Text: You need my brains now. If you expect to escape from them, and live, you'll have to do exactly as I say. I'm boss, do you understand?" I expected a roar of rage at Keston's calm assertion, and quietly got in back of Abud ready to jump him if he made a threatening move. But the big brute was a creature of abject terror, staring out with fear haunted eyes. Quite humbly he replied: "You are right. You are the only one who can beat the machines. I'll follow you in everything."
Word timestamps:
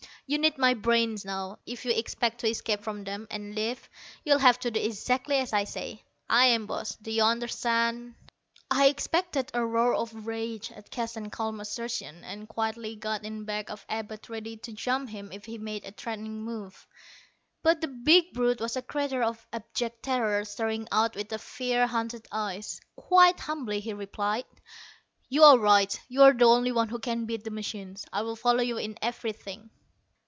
You 0.27 0.37
need 0.37 0.57
my 0.57 0.75
brains 0.75 1.25
now. 1.25 1.59
If 1.65 1.83
you 1.83 1.91
expect 1.91 2.39
to 2.39 2.47
escape 2.49 2.83
from 2.83 3.03
them, 3.03 3.27
and 3.29 3.53
live, 3.53 3.89
you'll 4.23 4.39
have 4.39 4.57
to 4.59 4.71
do 4.71 4.79
exactly 4.79 5.35
as 5.35 5.51
I 5.51 5.65
say. 5.65 6.05
I'm 6.29 6.67
boss, 6.67 6.95
do 6.95 7.11
you 7.11 7.21
understand?" 7.23 8.15
I 8.69 8.85
expected 8.87 9.51
a 9.53 9.65
roar 9.65 9.93
of 9.93 10.25
rage 10.25 10.71
at 10.71 10.89
Keston's 10.89 11.33
calm 11.33 11.59
assertion, 11.59 12.23
and 12.23 12.47
quietly 12.47 12.95
got 12.95 13.25
in 13.25 13.43
back 13.43 13.69
of 13.69 13.85
Abud 13.89 14.29
ready 14.29 14.55
to 14.55 14.71
jump 14.71 15.09
him 15.09 15.33
if 15.33 15.43
he 15.43 15.57
made 15.57 15.83
a 15.83 15.91
threatening 15.91 16.41
move. 16.43 16.87
But 17.61 17.81
the 17.81 17.89
big 17.89 18.31
brute 18.31 18.61
was 18.61 18.77
a 18.77 18.81
creature 18.81 19.23
of 19.23 19.45
abject 19.51 20.01
terror, 20.01 20.45
staring 20.45 20.87
out 20.93 21.13
with 21.13 21.41
fear 21.41 21.87
haunted 21.87 22.25
eyes. 22.31 22.79
Quite 22.95 23.41
humbly 23.41 23.81
he 23.81 23.91
replied: 23.91 24.45
"You 25.27 25.43
are 25.43 25.57
right. 25.57 25.99
You 26.07 26.23
are 26.23 26.31
the 26.33 26.45
only 26.45 26.71
one 26.71 26.87
who 26.87 26.99
can 26.99 27.25
beat 27.25 27.43
the 27.43 27.51
machines. 27.51 28.05
I'll 28.13 28.37
follow 28.37 28.61
you 28.63 28.77
in 28.77 28.97
everything." 29.01 29.69